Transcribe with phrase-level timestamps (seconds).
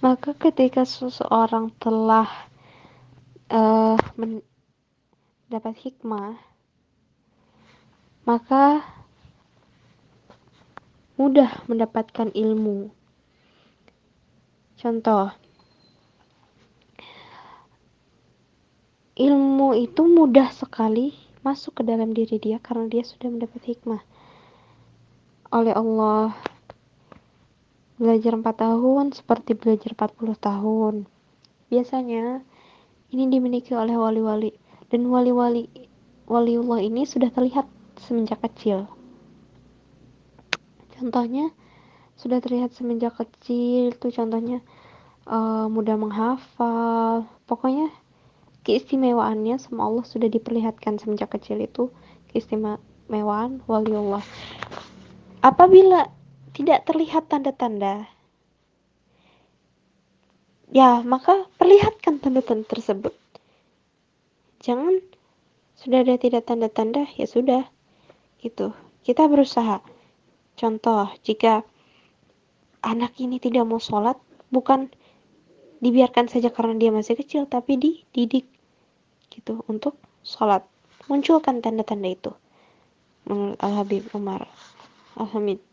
[0.00, 2.48] Maka ketika seseorang telah
[3.52, 6.40] uh, mendapat hikmah,
[8.24, 8.80] maka
[11.20, 12.88] mudah mendapatkan ilmu.
[14.80, 15.28] Contoh,
[19.20, 21.12] ilmu itu mudah sekali
[21.44, 24.00] masuk ke dalam diri dia karena dia sudah mendapat hikmah
[25.52, 26.32] oleh Allah.
[28.00, 30.94] Belajar 4 tahun seperti belajar 40 tahun.
[31.68, 32.40] Biasanya
[33.12, 34.56] ini dimiliki oleh wali-wali
[34.88, 35.68] dan wali-wali
[36.24, 37.68] waliullah ini sudah terlihat
[38.00, 38.88] semenjak kecil.
[40.96, 41.52] Contohnya
[42.16, 44.64] sudah terlihat semenjak kecil tuh contohnya
[45.28, 47.28] uh, mudah menghafal.
[47.44, 47.92] Pokoknya
[48.64, 51.92] keistimewaannya sama Allah sudah diperlihatkan semenjak kecil itu
[52.32, 54.24] keistimewaan waliullah.
[55.44, 56.19] Apabila
[56.54, 58.06] tidak terlihat tanda-tanda,
[60.70, 63.14] ya maka perlihatkan tanda-tanda tersebut.
[64.60, 65.00] Jangan
[65.80, 67.64] sudah ada tidak tanda-tanda, ya sudah.
[68.44, 68.76] Gitu.
[69.00, 69.80] Kita berusaha.
[70.60, 71.64] Contoh, jika
[72.84, 74.20] anak ini tidak mau sholat,
[74.52, 74.92] bukan
[75.80, 78.44] dibiarkan saja karena dia masih kecil, tapi dididik
[79.32, 80.68] gitu untuk sholat.
[81.08, 82.32] Munculkan tanda-tanda itu.
[83.24, 84.44] Menurut Al-Habib Umar.
[85.16, 85.64] Al-Hamid.